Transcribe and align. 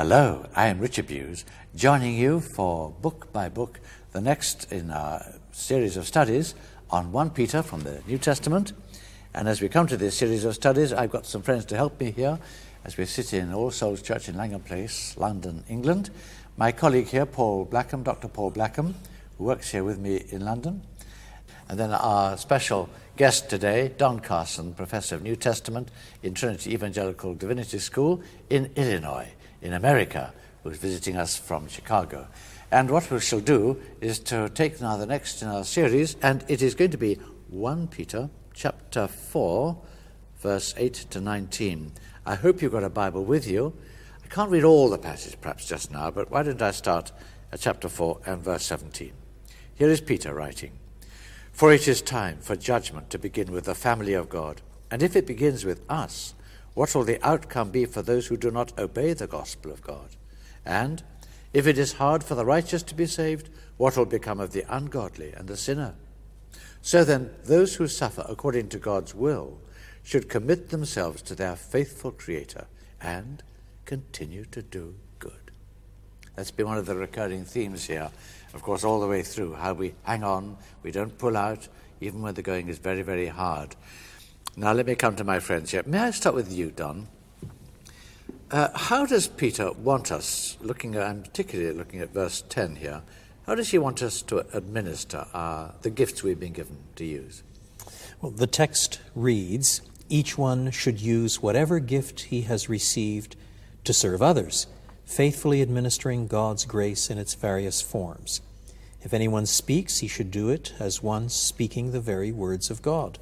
Hello, 0.00 0.46
I 0.56 0.68
am 0.68 0.78
Richard 0.78 1.08
Bewes, 1.08 1.44
joining 1.76 2.14
you 2.14 2.40
for 2.40 2.88
Book 3.02 3.30
by 3.34 3.50
Book, 3.50 3.80
the 4.12 4.20
next 4.22 4.72
in 4.72 4.90
our 4.90 5.22
series 5.52 5.98
of 5.98 6.06
studies 6.06 6.54
on 6.88 7.12
1 7.12 7.28
Peter 7.32 7.62
from 7.62 7.82
the 7.82 8.00
New 8.06 8.16
Testament. 8.16 8.72
And 9.34 9.46
as 9.46 9.60
we 9.60 9.68
come 9.68 9.86
to 9.88 9.98
this 9.98 10.16
series 10.16 10.46
of 10.46 10.54
studies, 10.54 10.94
I've 10.94 11.10
got 11.10 11.26
some 11.26 11.42
friends 11.42 11.66
to 11.66 11.76
help 11.76 12.00
me 12.00 12.12
here 12.12 12.38
as 12.82 12.96
we 12.96 13.04
sit 13.04 13.34
in 13.34 13.52
All 13.52 13.70
Souls 13.70 14.00
Church 14.00 14.30
in 14.30 14.38
Langham 14.38 14.62
Place, 14.62 15.18
London, 15.18 15.64
England. 15.68 16.08
My 16.56 16.72
colleague 16.72 17.08
here, 17.08 17.26
Paul 17.26 17.66
Blackham, 17.66 18.02
Dr. 18.02 18.28
Paul 18.28 18.52
Blackham, 18.52 18.94
who 19.36 19.44
works 19.44 19.70
here 19.70 19.84
with 19.84 19.98
me 19.98 20.24
in 20.30 20.46
London. 20.46 20.80
And 21.68 21.78
then 21.78 21.90
our 21.90 22.38
special 22.38 22.88
guest 23.18 23.50
today, 23.50 23.92
Don 23.98 24.20
Carson, 24.20 24.72
Professor 24.72 25.16
of 25.16 25.22
New 25.22 25.36
Testament 25.36 25.90
in 26.22 26.32
Trinity 26.32 26.72
Evangelical 26.72 27.34
Divinity 27.34 27.78
School 27.78 28.22
in 28.48 28.70
Illinois, 28.76 29.28
in 29.62 29.72
America, 29.72 30.32
who's 30.62 30.78
visiting 30.78 31.16
us 31.16 31.36
from 31.36 31.68
Chicago. 31.68 32.28
And 32.70 32.90
what 32.90 33.10
we 33.10 33.20
shall 33.20 33.40
do 33.40 33.80
is 34.00 34.18
to 34.20 34.48
take 34.48 34.80
now 34.80 34.96
the 34.96 35.06
next 35.06 35.42
in 35.42 35.48
our 35.48 35.64
series, 35.64 36.16
and 36.22 36.44
it 36.48 36.62
is 36.62 36.74
going 36.74 36.92
to 36.92 36.98
be 36.98 37.14
1 37.48 37.88
Peter 37.88 38.30
chapter 38.54 39.08
4, 39.08 39.76
verse 40.38 40.74
8 40.76 40.94
to 41.10 41.20
19. 41.20 41.92
I 42.24 42.34
hope 42.36 42.62
you've 42.62 42.72
got 42.72 42.84
a 42.84 42.90
Bible 42.90 43.24
with 43.24 43.48
you. 43.48 43.74
I 44.24 44.28
can't 44.28 44.50
read 44.50 44.64
all 44.64 44.88
the 44.88 44.98
passage 44.98 45.40
perhaps 45.40 45.66
just 45.66 45.90
now, 45.90 46.10
but 46.10 46.30
why 46.30 46.42
don't 46.42 46.62
I 46.62 46.70
start 46.70 47.10
at 47.50 47.60
chapter 47.60 47.88
4 47.88 48.20
and 48.26 48.42
verse 48.42 48.64
17? 48.66 49.12
Here 49.74 49.88
is 49.88 50.00
Peter 50.00 50.34
writing 50.34 50.72
For 51.52 51.72
it 51.72 51.88
is 51.88 52.02
time 52.02 52.38
for 52.40 52.54
judgment 52.54 53.10
to 53.10 53.18
begin 53.18 53.50
with 53.50 53.64
the 53.64 53.74
family 53.74 54.12
of 54.12 54.28
God. 54.28 54.60
And 54.90 55.02
if 55.02 55.16
it 55.16 55.26
begins 55.26 55.64
with 55.64 55.82
us, 55.88 56.34
what 56.74 56.94
will 56.94 57.04
the 57.04 57.24
outcome 57.26 57.70
be 57.70 57.84
for 57.84 58.02
those 58.02 58.26
who 58.26 58.36
do 58.36 58.50
not 58.50 58.78
obey 58.78 59.12
the 59.12 59.26
gospel 59.26 59.70
of 59.72 59.82
God? 59.82 60.16
And 60.64 61.02
if 61.52 61.66
it 61.66 61.78
is 61.78 61.94
hard 61.94 62.22
for 62.22 62.34
the 62.34 62.44
righteous 62.44 62.82
to 62.84 62.94
be 62.94 63.06
saved, 63.06 63.48
what 63.76 63.96
will 63.96 64.06
become 64.06 64.40
of 64.40 64.52
the 64.52 64.64
ungodly 64.68 65.32
and 65.32 65.48
the 65.48 65.56
sinner? 65.56 65.94
So 66.82 67.04
then, 67.04 67.30
those 67.44 67.74
who 67.74 67.88
suffer 67.88 68.24
according 68.28 68.68
to 68.70 68.78
God's 68.78 69.14
will 69.14 69.58
should 70.02 70.28
commit 70.28 70.70
themselves 70.70 71.22
to 71.22 71.34
their 71.34 71.56
faithful 71.56 72.10
Creator 72.10 72.66
and 73.00 73.42
continue 73.84 74.44
to 74.46 74.62
do 74.62 74.94
good. 75.18 75.50
That's 76.36 76.50
been 76.50 76.66
one 76.66 76.78
of 76.78 76.86
the 76.86 76.96
recurring 76.96 77.44
themes 77.44 77.86
here 77.86 78.10
of 78.52 78.62
course, 78.62 78.84
all 78.84 79.00
the 79.00 79.06
way 79.06 79.22
through, 79.22 79.54
how 79.54 79.74
we 79.74 79.94
hang 80.02 80.24
on, 80.24 80.56
we 80.82 80.90
don't 80.90 81.16
pull 81.16 81.36
out, 81.36 81.68
even 82.00 82.22
when 82.22 82.34
the 82.34 82.42
going 82.42 82.68
is 82.68 82.78
very, 82.78 83.02
very 83.02 83.28
hard. 83.28 83.76
Now, 84.56 84.72
let 84.72 84.86
me 84.86 84.94
come 84.94 85.16
to 85.16 85.24
my 85.24 85.38
friends 85.38 85.70
here. 85.70 85.82
May 85.86 85.98
I 85.98 86.10
start 86.10 86.34
with 86.34 86.52
you, 86.52 86.70
Don? 86.70 87.08
Uh, 88.50 88.68
how 88.74 89.06
does 89.06 89.28
Peter 89.28 89.72
want 89.72 90.10
us, 90.10 90.56
looking 90.60 90.96
at, 90.96 91.02
I'm 91.02 91.22
particularly 91.22 91.72
looking 91.72 92.00
at 92.00 92.12
verse 92.12 92.42
10 92.48 92.76
here, 92.76 93.02
how 93.46 93.54
does 93.54 93.70
he 93.70 93.78
want 93.78 94.02
us 94.02 94.22
to 94.22 94.38
administer 94.56 95.26
uh, 95.32 95.70
the 95.82 95.90
gifts 95.90 96.22
we've 96.22 96.40
been 96.40 96.52
given 96.52 96.78
to 96.96 97.04
use? 97.04 97.42
Well, 98.20 98.32
the 98.32 98.46
text 98.46 99.00
reads 99.14 99.82
Each 100.08 100.36
one 100.36 100.72
should 100.72 101.00
use 101.00 101.40
whatever 101.40 101.78
gift 101.78 102.20
he 102.22 102.42
has 102.42 102.68
received 102.68 103.36
to 103.84 103.92
serve 103.92 104.20
others 104.20 104.66
faithfully 105.10 105.60
administering 105.60 106.28
God's 106.28 106.64
grace 106.64 107.10
in 107.10 107.18
its 107.18 107.34
various 107.34 107.82
forms. 107.82 108.40
If 109.02 109.12
anyone 109.12 109.44
speaks, 109.44 109.98
he 109.98 110.06
should 110.06 110.30
do 110.30 110.50
it 110.50 110.72
as 110.78 111.02
one 111.02 111.28
speaking 111.28 111.90
the 111.90 112.00
very 112.00 112.30
words 112.30 112.70
of 112.70 112.80
God. 112.80 113.18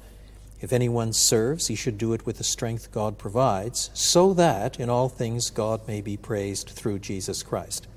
If 0.61 0.73
anyone 0.73 1.13
serves, 1.13 1.67
he 1.67 1.75
should 1.75 1.97
do 1.97 2.13
it 2.13 2.25
with 2.25 2.37
the 2.37 2.43
strength 2.43 2.91
God 2.91 3.17
provides, 3.17 3.89
so 3.93 4.33
that 4.33 4.79
in 4.79 4.89
all 4.89 5.09
things 5.09 5.49
God 5.49 5.87
may 5.87 6.01
be 6.01 6.17
praised 6.17 6.69
through 6.69 6.99
Jesus 6.99 7.43
Christ. 7.43 7.87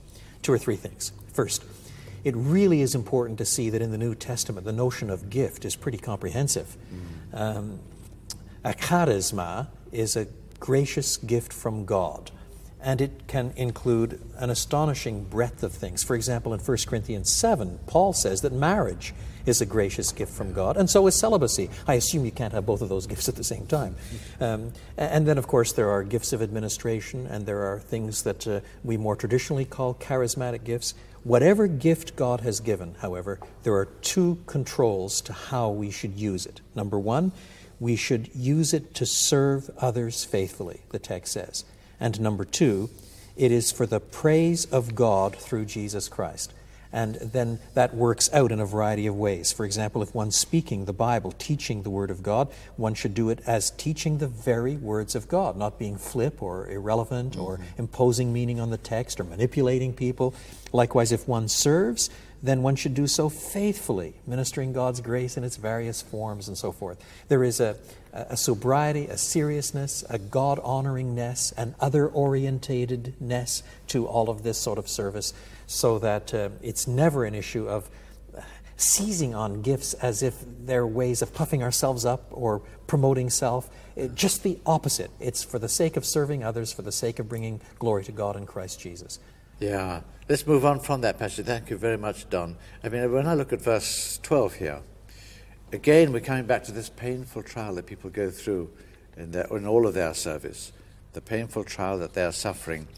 Two 0.42 0.52
or 0.52 0.58
three 0.58 0.76
things. 0.76 1.12
First, 1.32 1.64
it 2.24 2.34
really 2.36 2.82
is 2.82 2.94
important 2.94 3.38
to 3.38 3.44
see 3.44 3.70
that 3.70 3.82
in 3.82 3.90
the 3.90 3.98
New 3.98 4.14
Testament, 4.14 4.64
the 4.64 4.72
notion 4.72 5.10
of 5.10 5.28
gift 5.28 5.64
is 5.64 5.74
pretty 5.74 5.98
comprehensive. 5.98 6.76
Mm. 7.32 7.40
Um, 7.40 7.78
a 8.64 8.72
charisma 8.72 9.68
is 9.90 10.16
a 10.16 10.28
gracious 10.60 11.16
gift 11.16 11.52
from 11.52 11.84
God 11.84 12.30
and 12.82 13.00
it 13.00 13.26
can 13.26 13.52
include 13.56 14.20
an 14.36 14.50
astonishing 14.50 15.24
breadth 15.24 15.62
of 15.62 15.72
things. 15.72 16.02
For 16.02 16.14
example, 16.14 16.52
in 16.52 16.60
1 16.60 16.76
Corinthians 16.86 17.30
7, 17.30 17.78
Paul 17.86 18.12
says 18.12 18.42
that 18.42 18.52
marriage 18.52 19.14
is 19.46 19.60
a 19.60 19.66
gracious 19.66 20.12
gift 20.12 20.32
from 20.32 20.52
God, 20.52 20.76
and 20.76 20.88
so 20.88 21.06
is 21.06 21.14
celibacy. 21.14 21.70
I 21.86 21.94
assume 21.94 22.24
you 22.24 22.30
can't 22.30 22.52
have 22.52 22.66
both 22.66 22.82
of 22.82 22.88
those 22.88 23.06
gifts 23.12 23.28
at 23.28 23.36
the 23.36 23.44
same 23.44 23.66
time. 23.66 23.96
Um, 24.40 24.72
and 24.96 25.26
then, 25.26 25.38
of 25.38 25.46
course, 25.46 25.72
there 25.72 25.90
are 25.90 26.02
gifts 26.02 26.32
of 26.32 26.42
administration, 26.42 27.26
and 27.26 27.46
there 27.46 27.72
are 27.72 27.78
things 27.78 28.22
that 28.22 28.46
uh, 28.46 28.60
we 28.84 28.96
more 28.96 29.16
traditionally 29.16 29.64
call 29.64 29.94
charismatic 29.94 30.64
gifts. 30.64 30.94
Whatever 31.24 31.68
gift 31.68 32.16
God 32.16 32.40
has 32.40 32.60
given, 32.60 32.96
however, 33.00 33.38
there 33.62 33.74
are 33.74 33.86
two 33.86 34.38
controls 34.46 35.20
to 35.22 35.32
how 35.32 35.70
we 35.70 35.90
should 35.90 36.16
use 36.16 36.46
it. 36.46 36.60
Number 36.74 36.98
one, 36.98 37.32
we 37.78 37.96
should 37.96 38.30
use 38.34 38.72
it 38.72 38.94
to 38.94 39.06
serve 39.06 39.70
others 39.78 40.24
faithfully, 40.24 40.82
the 40.90 40.98
text 40.98 41.32
says. 41.32 41.64
And 42.02 42.20
number 42.20 42.44
two, 42.44 42.90
it 43.36 43.52
is 43.52 43.70
for 43.70 43.86
the 43.86 44.00
praise 44.00 44.64
of 44.64 44.96
God 44.96 45.36
through 45.36 45.66
Jesus 45.66 46.08
Christ. 46.08 46.52
And 46.92 47.14
then 47.14 47.60
that 47.74 47.94
works 47.94 48.28
out 48.34 48.50
in 48.50 48.58
a 48.58 48.66
variety 48.66 49.06
of 49.06 49.14
ways. 49.16 49.52
For 49.52 49.64
example, 49.64 50.02
if 50.02 50.12
one's 50.12 50.34
speaking 50.36 50.84
the 50.84 50.92
Bible, 50.92 51.30
teaching 51.30 51.84
the 51.84 51.90
Word 51.90 52.10
of 52.10 52.22
God, 52.22 52.48
one 52.76 52.94
should 52.94 53.14
do 53.14 53.30
it 53.30 53.38
as 53.46 53.70
teaching 53.70 54.18
the 54.18 54.26
very 54.26 54.76
words 54.76 55.14
of 55.14 55.28
God, 55.28 55.56
not 55.56 55.78
being 55.78 55.96
flip 55.96 56.42
or 56.42 56.68
irrelevant 56.68 57.34
mm-hmm. 57.34 57.42
or 57.42 57.60
imposing 57.78 58.32
meaning 58.32 58.58
on 58.58 58.70
the 58.70 58.78
text 58.78 59.20
or 59.20 59.24
manipulating 59.24 59.94
people. 59.94 60.34
Likewise, 60.72 61.12
if 61.12 61.28
one 61.28 61.46
serves, 61.46 62.10
then 62.42 62.62
one 62.62 62.74
should 62.74 62.94
do 62.94 63.06
so 63.06 63.28
faithfully, 63.28 64.14
ministering 64.26 64.72
God's 64.72 65.00
grace 65.00 65.36
in 65.36 65.44
its 65.44 65.56
various 65.56 66.02
forms 66.02 66.48
and 66.48 66.58
so 66.58 66.72
forth. 66.72 66.98
There 67.28 67.44
is 67.44 67.60
a, 67.60 67.76
a 68.12 68.36
sobriety, 68.36 69.06
a 69.06 69.16
seriousness, 69.16 70.04
a 70.10 70.18
God 70.18 70.58
honoringness, 70.58 71.52
an 71.56 71.74
other 71.78 72.08
orientatedness 72.08 73.62
to 73.88 74.06
all 74.06 74.28
of 74.28 74.42
this 74.42 74.58
sort 74.58 74.78
of 74.78 74.88
service, 74.88 75.32
so 75.66 75.98
that 76.00 76.34
uh, 76.34 76.48
it's 76.62 76.88
never 76.88 77.24
an 77.24 77.34
issue 77.34 77.68
of 77.68 77.88
seizing 78.76 79.34
on 79.34 79.62
gifts 79.62 79.94
as 79.94 80.22
if 80.22 80.34
they're 80.64 80.86
ways 80.86 81.22
of 81.22 81.32
puffing 81.32 81.62
ourselves 81.62 82.04
up 82.04 82.26
or 82.30 82.60
promoting 82.86 83.30
self. 83.30 83.70
It, 83.94 84.14
just 84.14 84.42
the 84.42 84.58
opposite. 84.66 85.10
It's 85.20 85.44
for 85.44 85.58
the 85.58 85.68
sake 85.68 85.96
of 85.96 86.04
serving 86.04 86.42
others, 86.42 86.72
for 86.72 86.82
the 86.82 86.92
sake 86.92 87.18
of 87.18 87.28
bringing 87.28 87.60
glory 87.78 88.04
to 88.04 88.12
God 88.12 88.36
in 88.36 88.46
Christ 88.46 88.80
Jesus. 88.80 89.18
Yeah. 89.62 90.00
Let's 90.28 90.44
move 90.44 90.64
on 90.64 90.80
from 90.80 91.02
that 91.02 91.20
passage. 91.20 91.46
Thank 91.46 91.70
you 91.70 91.76
very 91.76 91.96
much, 91.96 92.28
Don. 92.28 92.56
I 92.82 92.88
mean, 92.88 93.12
when 93.12 93.28
I 93.28 93.34
look 93.34 93.52
at 93.52 93.62
verse 93.62 94.18
12 94.24 94.54
here, 94.54 94.80
again, 95.72 96.12
we're 96.12 96.18
coming 96.18 96.46
back 96.46 96.64
to 96.64 96.72
this 96.72 96.88
painful 96.88 97.44
trial 97.44 97.76
that 97.76 97.86
people 97.86 98.10
go 98.10 98.28
through 98.28 98.72
in, 99.16 99.30
their, 99.30 99.44
in 99.56 99.64
all 99.64 99.86
of 99.86 99.94
their 99.94 100.14
service, 100.14 100.72
the 101.12 101.20
painful 101.20 101.62
trial 101.62 101.96
that 101.98 102.12
they 102.12 102.24
are 102.24 102.32
suffering. 102.32 102.88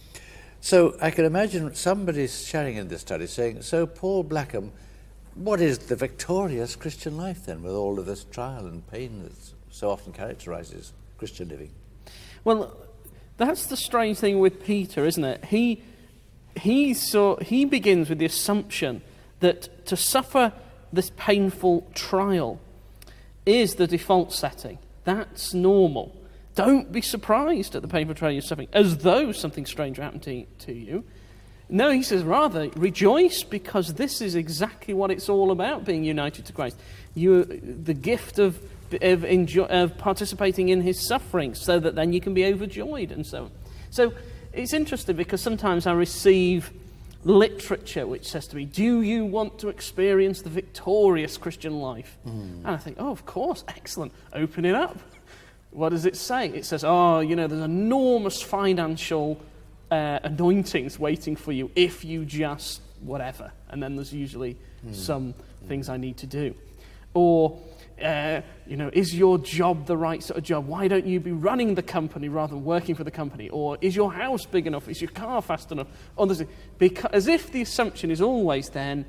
So 0.62 0.96
I 1.02 1.10
can 1.10 1.26
imagine 1.26 1.74
somebody 1.74 2.26
sharing 2.28 2.76
in 2.76 2.88
this 2.88 3.02
study 3.02 3.26
saying, 3.26 3.60
So, 3.60 3.86
Paul 3.86 4.22
Blackham, 4.22 4.72
what 5.34 5.60
is 5.60 5.76
the 5.76 5.96
victorious 5.96 6.76
Christian 6.76 7.18
life 7.18 7.44
then, 7.44 7.62
with 7.62 7.74
all 7.74 7.98
of 7.98 8.06
this 8.06 8.24
trial 8.24 8.64
and 8.64 8.90
pain 8.90 9.22
that 9.22 9.32
so 9.70 9.90
often 9.90 10.14
characterizes 10.14 10.94
Christian 11.18 11.50
living? 11.50 11.72
Well, 12.42 12.74
that's 13.36 13.66
the 13.66 13.76
strange 13.76 14.16
thing 14.16 14.38
with 14.38 14.64
Peter, 14.64 15.04
isn't 15.04 15.24
it? 15.24 15.44
He, 15.44 15.82
he, 16.56 16.94
so, 16.94 17.36
he 17.36 17.64
begins 17.64 18.08
with 18.08 18.18
the 18.18 18.24
assumption 18.24 19.02
that 19.40 19.86
to 19.86 19.96
suffer 19.96 20.52
this 20.92 21.10
painful 21.16 21.86
trial 21.94 22.60
is 23.44 23.74
the 23.74 23.86
default 23.86 24.32
setting. 24.32 24.78
That's 25.04 25.52
normal. 25.52 26.16
Don't 26.54 26.92
be 26.92 27.02
surprised 27.02 27.74
at 27.74 27.82
the 27.82 27.88
painful 27.88 28.14
trial 28.14 28.32
you're 28.32 28.42
suffering, 28.42 28.68
as 28.72 28.98
though 28.98 29.32
something 29.32 29.66
strange 29.66 29.96
happened 29.96 30.22
to, 30.22 30.44
to 30.60 30.72
you. 30.72 31.04
No, 31.68 31.90
he 31.90 32.02
says, 32.02 32.22
rather, 32.22 32.68
rejoice 32.76 33.42
because 33.42 33.94
this 33.94 34.20
is 34.20 34.34
exactly 34.34 34.94
what 34.94 35.10
it's 35.10 35.28
all 35.28 35.50
about 35.50 35.84
being 35.84 36.04
united 36.04 36.44
to 36.46 36.52
Christ. 36.52 36.78
You, 37.14 37.44
the 37.44 37.94
gift 37.94 38.38
of, 38.38 38.60
of, 39.02 39.24
enjoy, 39.24 39.64
of 39.64 39.98
participating 39.98 40.68
in 40.68 40.82
his 40.82 41.06
suffering, 41.06 41.54
so 41.54 41.80
that 41.80 41.94
then 41.94 42.12
you 42.12 42.20
can 42.20 42.34
be 42.34 42.44
overjoyed 42.44 43.10
and 43.10 43.26
so 43.26 43.44
on. 43.44 43.50
So 43.90 44.12
it's 44.54 44.72
interesting 44.72 45.16
because 45.16 45.40
sometimes 45.40 45.86
I 45.86 45.92
receive 45.92 46.72
literature 47.24 48.06
which 48.06 48.28
says 48.28 48.46
to 48.48 48.56
me, 48.56 48.64
Do 48.64 49.00
you 49.00 49.24
want 49.24 49.58
to 49.60 49.68
experience 49.68 50.42
the 50.42 50.50
victorious 50.50 51.36
Christian 51.36 51.80
life? 51.80 52.16
Mm. 52.26 52.58
And 52.58 52.66
I 52.66 52.76
think, 52.76 52.96
Oh, 53.00 53.10
of 53.10 53.26
course, 53.26 53.64
excellent. 53.68 54.12
Open 54.32 54.64
it 54.64 54.74
up. 54.74 54.98
What 55.70 55.88
does 55.88 56.06
it 56.06 56.16
say? 56.16 56.48
It 56.50 56.64
says, 56.64 56.84
Oh, 56.84 57.20
you 57.20 57.36
know, 57.36 57.46
there's 57.46 57.62
enormous 57.62 58.42
financial 58.42 59.40
uh, 59.90 60.20
anointings 60.22 60.98
waiting 60.98 61.36
for 61.36 61.52
you 61.52 61.70
if 61.74 62.04
you 62.04 62.24
just 62.24 62.80
whatever. 63.00 63.52
And 63.70 63.82
then 63.82 63.96
there's 63.96 64.12
usually 64.12 64.56
mm. 64.86 64.94
some 64.94 65.34
things 65.66 65.88
I 65.88 65.96
need 65.96 66.16
to 66.18 66.26
do. 66.26 66.54
Or 67.14 67.58
uh, 68.02 68.40
you 68.66 68.76
know, 68.76 68.90
is 68.92 69.14
your 69.14 69.38
job 69.38 69.86
the 69.86 69.96
right 69.96 70.22
sort 70.22 70.38
of 70.38 70.44
job? 70.44 70.66
Why 70.66 70.88
don't 70.88 71.06
you 71.06 71.20
be 71.20 71.32
running 71.32 71.74
the 71.74 71.82
company 71.82 72.28
rather 72.28 72.54
than 72.54 72.64
working 72.64 72.94
for 72.94 73.04
the 73.04 73.10
company? 73.10 73.48
Or 73.48 73.78
is 73.80 73.94
your 73.94 74.12
house 74.12 74.46
big 74.46 74.66
enough? 74.66 74.88
Is 74.88 75.00
your 75.00 75.10
car 75.10 75.40
fast 75.42 75.70
enough? 75.72 75.86
Because, 76.78 77.10
as 77.12 77.28
if 77.28 77.52
the 77.52 77.62
assumption 77.62 78.10
is 78.10 78.20
always 78.20 78.70
then 78.70 79.04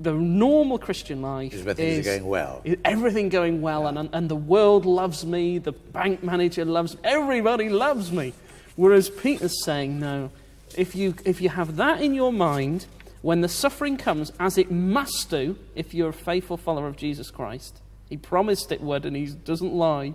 the 0.00 0.12
normal 0.12 0.78
Christian 0.78 1.22
life 1.22 1.54
is 1.54 1.66
is, 1.78 2.04
going 2.04 2.26
well. 2.26 2.60
Is 2.64 2.76
everything 2.84 3.28
going 3.28 3.62
well, 3.62 3.82
yeah. 3.82 4.00
and, 4.00 4.10
and 4.12 4.28
the 4.28 4.36
world 4.36 4.86
loves 4.86 5.24
me, 5.24 5.58
the 5.58 5.72
bank 5.72 6.22
manager 6.22 6.64
loves 6.64 6.94
me, 6.94 7.00
everybody 7.04 7.68
loves 7.68 8.10
me. 8.10 8.32
Whereas 8.76 9.08
Peter's 9.08 9.64
saying, 9.64 10.00
no, 10.00 10.30
if 10.76 10.96
you, 10.96 11.14
if 11.24 11.40
you 11.40 11.48
have 11.48 11.76
that 11.76 12.00
in 12.02 12.12
your 12.12 12.32
mind, 12.32 12.86
when 13.22 13.40
the 13.40 13.48
suffering 13.48 13.96
comes, 13.96 14.32
as 14.40 14.58
it 14.58 14.70
must 14.70 15.30
do 15.30 15.56
if 15.74 15.94
you're 15.94 16.10
a 16.10 16.12
faithful 16.12 16.56
follower 16.56 16.88
of 16.88 16.96
Jesus 16.96 17.30
Christ, 17.30 17.80
he 18.14 18.18
promised 18.18 18.70
it 18.70 18.80
would 18.80 19.04
and 19.04 19.16
he 19.16 19.26
doesn't 19.26 19.74
lie, 19.74 20.14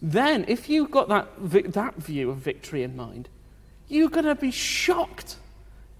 then 0.00 0.46
if 0.48 0.70
you've 0.70 0.90
got 0.90 1.08
that, 1.08 1.28
that 1.74 1.94
view 1.96 2.30
of 2.30 2.38
victory 2.38 2.82
in 2.82 2.96
mind, 2.96 3.28
you're 3.86 4.08
going 4.08 4.24
to 4.24 4.34
be 4.34 4.50
shocked, 4.50 5.36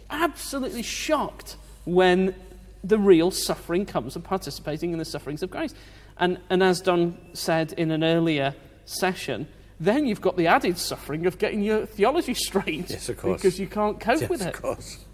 absolutely 0.08 0.82
shocked, 0.82 1.56
when 1.84 2.34
the 2.82 2.96
real 2.96 3.30
suffering 3.30 3.84
comes 3.84 4.16
of 4.16 4.24
participating 4.24 4.92
in 4.92 4.98
the 4.98 5.04
sufferings 5.04 5.42
of 5.42 5.50
Christ. 5.50 5.76
And, 6.16 6.38
and 6.48 6.62
as 6.62 6.80
Don 6.80 7.18
said 7.34 7.74
in 7.74 7.90
an 7.90 8.02
earlier 8.02 8.54
session, 8.86 9.48
then 9.78 10.06
you've 10.06 10.22
got 10.22 10.38
the 10.38 10.46
added 10.46 10.78
suffering 10.78 11.26
of 11.26 11.36
getting 11.36 11.62
your 11.62 11.84
theology 11.84 12.32
straight. 12.48 12.88
Yes, 12.88 13.10
of 13.10 13.18
course. 13.18 13.42
Because 13.42 13.60
you 13.60 13.66
can't 13.66 14.00
cope 14.00 14.22
yes, 14.22 14.30
with 14.30 14.40
it. 14.40 14.54
Of 14.54 14.62
course. 14.62 15.04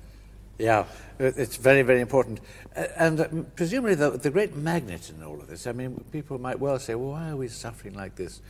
Yeah, 0.63 0.85
it's 1.19 1.57
very, 1.57 1.83
very 1.83 2.01
important. 2.01 2.39
And 2.97 3.21
uh, 3.21 3.27
presumably, 3.57 3.97
the, 3.97 4.11
the 4.11 4.31
great 4.31 4.55
magnet 4.55 5.11
in 5.11 5.21
all 5.25 5.41
of 5.41 5.49
this, 5.49 5.67
I 5.67 5.73
mean, 5.73 6.05
people 6.13 6.39
might 6.39 6.61
well 6.61 6.79
say, 6.79 6.95
well, 6.95 7.11
why 7.11 7.31
are 7.31 7.37
we 7.37 7.49
suffering 7.49 7.95
like 7.95 8.15
this? 8.15 8.41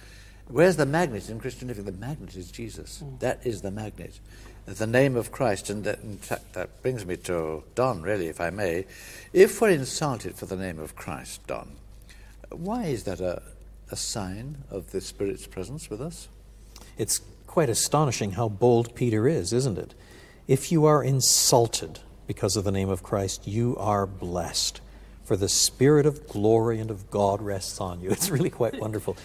Where's 0.48 0.76
the 0.76 0.84
magnet 0.84 1.30
in 1.30 1.40
Christian 1.40 1.68
living? 1.68 1.86
The 1.86 1.92
magnet 1.92 2.36
is 2.36 2.50
Jesus. 2.50 3.02
Mm. 3.02 3.20
That 3.20 3.46
is 3.46 3.62
the 3.62 3.70
magnet. 3.70 4.20
The 4.66 4.86
name 4.86 5.16
of 5.16 5.32
Christ. 5.32 5.70
And 5.70 5.84
that, 5.84 6.00
in 6.00 6.18
fact, 6.18 6.52
that 6.52 6.82
brings 6.82 7.06
me 7.06 7.16
to 7.16 7.64
Don, 7.74 8.02
really, 8.02 8.28
if 8.28 8.42
I 8.42 8.50
may. 8.50 8.84
If 9.32 9.62
we're 9.62 9.70
insulted 9.70 10.36
for 10.36 10.44
the 10.44 10.56
name 10.56 10.78
of 10.78 10.94
Christ, 10.94 11.46
Don, 11.46 11.76
why 12.50 12.84
is 12.84 13.04
that 13.04 13.20
a, 13.20 13.40
a 13.90 13.96
sign 13.96 14.64
of 14.70 14.92
the 14.92 15.00
Spirit's 15.00 15.46
presence 15.46 15.88
with 15.88 16.02
us? 16.02 16.28
It's 16.98 17.22
quite 17.46 17.70
astonishing 17.70 18.32
how 18.32 18.50
bold 18.50 18.94
Peter 18.94 19.26
is, 19.26 19.54
isn't 19.54 19.78
it? 19.78 19.94
If 20.48 20.72
you 20.72 20.84
are 20.84 21.02
insulted 21.02 22.00
because 22.26 22.56
of 22.56 22.64
the 22.64 22.72
name 22.72 22.88
of 22.88 23.02
Christ, 23.02 23.46
you 23.46 23.76
are 23.78 24.06
blessed, 24.06 24.80
for 25.24 25.36
the 25.36 25.48
Spirit 25.48 26.06
of 26.06 26.26
glory 26.26 26.80
and 26.80 26.90
of 26.90 27.10
God 27.10 27.40
rests 27.40 27.80
on 27.80 28.00
you. 28.00 28.10
It's 28.12 28.30
really 28.30 28.50
quite 28.50 28.80
wonderful. 28.80 29.16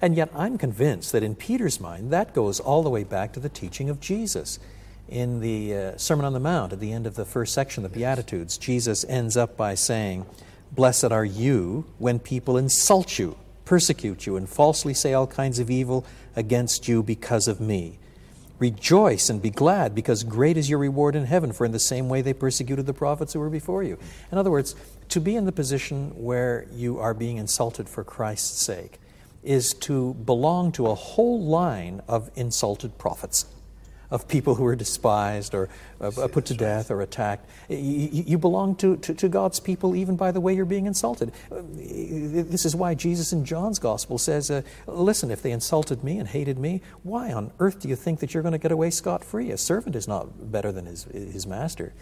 And 0.00 0.16
yet, 0.16 0.30
I'm 0.34 0.56
convinced 0.56 1.12
that 1.12 1.22
in 1.22 1.34
Peter's 1.34 1.80
mind, 1.80 2.10
that 2.12 2.34
goes 2.34 2.60
all 2.60 2.82
the 2.82 2.90
way 2.90 3.04
back 3.04 3.32
to 3.34 3.40
the 3.40 3.48
teaching 3.48 3.90
of 3.90 4.00
Jesus. 4.00 4.58
In 5.08 5.40
the 5.40 5.74
uh, 5.74 5.96
Sermon 5.96 6.24
on 6.24 6.32
the 6.32 6.40
Mount, 6.40 6.72
at 6.72 6.80
the 6.80 6.92
end 6.92 7.06
of 7.06 7.16
the 7.16 7.24
first 7.24 7.52
section, 7.52 7.82
the 7.82 7.88
Beatitudes, 7.88 8.56
Jesus 8.56 9.04
ends 9.08 9.36
up 9.36 9.56
by 9.56 9.74
saying, 9.74 10.24
Blessed 10.72 11.10
are 11.10 11.24
you 11.24 11.84
when 11.98 12.18
people 12.20 12.56
insult 12.56 13.18
you 13.18 13.36
persecute 13.70 14.26
you 14.26 14.36
and 14.36 14.48
falsely 14.48 14.92
say 14.92 15.14
all 15.14 15.28
kinds 15.28 15.60
of 15.60 15.70
evil 15.70 16.04
against 16.34 16.88
you 16.88 17.04
because 17.04 17.46
of 17.46 17.60
me. 17.60 18.00
Rejoice 18.60 19.30
and 19.30 19.42
be 19.42 19.50
glad, 19.50 19.94
because 19.94 20.22
great 20.22 20.56
is 20.56 20.70
your 20.70 20.78
reward 20.78 21.16
in 21.16 21.24
heaven, 21.24 21.50
for 21.52 21.64
in 21.64 21.72
the 21.72 21.80
same 21.80 22.08
way 22.08 22.22
they 22.22 22.34
persecuted 22.34 22.86
the 22.86 22.92
prophets 22.92 23.32
who 23.32 23.40
were 23.40 23.50
before 23.50 23.82
you. 23.82 23.98
In 24.30 24.38
other 24.38 24.50
words, 24.50 24.76
to 25.08 25.20
be 25.20 25.34
in 25.34 25.46
the 25.46 25.52
position 25.52 26.10
where 26.14 26.66
you 26.70 27.00
are 27.00 27.14
being 27.14 27.38
insulted 27.38 27.88
for 27.88 28.04
Christ's 28.04 28.62
sake 28.62 29.00
is 29.42 29.72
to 29.72 30.12
belong 30.12 30.70
to 30.72 30.86
a 30.86 30.94
whole 30.94 31.42
line 31.42 32.02
of 32.06 32.30
insulted 32.36 32.96
prophets 32.98 33.46
of 34.10 34.26
people 34.26 34.56
who 34.56 34.64
are 34.66 34.76
despised 34.76 35.54
or 35.54 35.68
uh, 36.00 36.10
put 36.32 36.46
to 36.46 36.54
death 36.54 36.90
or 36.90 37.00
attacked. 37.00 37.48
You, 37.68 38.24
you 38.26 38.38
belong 38.38 38.74
to, 38.76 38.96
to, 38.96 39.14
to, 39.14 39.28
God's 39.28 39.60
people 39.60 39.94
even 39.94 40.16
by 40.16 40.32
the 40.32 40.40
way 40.40 40.54
you're 40.54 40.64
being 40.64 40.86
insulted. 40.86 41.32
Uh, 41.50 41.62
this 41.62 42.64
is 42.64 42.74
why 42.74 42.94
Jesus 42.94 43.32
in 43.32 43.44
John's 43.44 43.78
Gospel 43.78 44.18
says, 44.18 44.50
uh, 44.50 44.62
Listen, 44.86 45.30
if 45.30 45.42
they 45.42 45.52
insulted 45.52 46.02
me 46.02 46.18
and 46.18 46.28
hated 46.28 46.58
me, 46.58 46.82
why 47.02 47.32
on 47.32 47.52
earth 47.60 47.80
do 47.80 47.88
you 47.88 47.96
think 47.96 48.20
that 48.20 48.34
you're 48.34 48.42
going 48.42 48.52
to 48.52 48.58
get 48.58 48.72
away 48.72 48.90
scot 48.90 49.22
free? 49.22 49.50
A 49.50 49.58
servant 49.58 49.94
is 49.94 50.08
not 50.08 50.50
better 50.50 50.72
than 50.72 50.86
his, 50.86 51.04
his 51.04 51.46
master. 51.46 51.92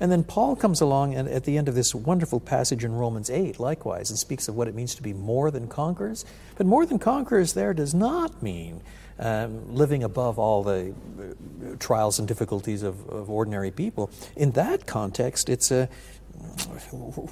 And 0.00 0.10
then 0.10 0.24
Paul 0.24 0.56
comes 0.56 0.80
along 0.80 1.14
and 1.14 1.28
at 1.28 1.44
the 1.44 1.58
end 1.58 1.68
of 1.68 1.74
this 1.74 1.94
wonderful 1.94 2.40
passage 2.40 2.84
in 2.84 2.92
Romans 2.92 3.30
8, 3.30 3.60
likewise, 3.60 4.10
and 4.10 4.18
speaks 4.18 4.48
of 4.48 4.56
what 4.56 4.68
it 4.68 4.74
means 4.74 4.94
to 4.94 5.02
be 5.02 5.12
more 5.12 5.50
than 5.50 5.68
conquerors. 5.68 6.24
But 6.56 6.66
more 6.66 6.86
than 6.86 6.98
conquerors 6.98 7.52
there 7.52 7.74
does 7.74 7.94
not 7.94 8.42
mean 8.42 8.80
um, 9.18 9.74
living 9.74 10.02
above 10.02 10.38
all 10.38 10.62
the 10.62 10.92
uh, 10.92 11.76
trials 11.78 12.18
and 12.18 12.26
difficulties 12.26 12.82
of, 12.82 13.08
of, 13.08 13.30
ordinary 13.30 13.70
people. 13.70 14.10
In 14.36 14.52
that 14.52 14.86
context, 14.86 15.48
it's 15.48 15.70
a 15.70 15.88